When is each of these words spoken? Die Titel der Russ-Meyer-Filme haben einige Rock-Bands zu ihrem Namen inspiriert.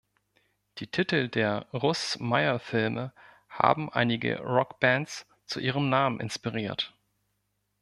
Die 0.79 0.87
Titel 0.87 1.27
der 1.29 1.67
Russ-Meyer-Filme 1.73 3.13
haben 3.49 3.93
einige 3.93 4.39
Rock-Bands 4.39 5.27
zu 5.45 5.59
ihrem 5.59 5.89
Namen 5.89 6.19
inspiriert. 6.19 6.95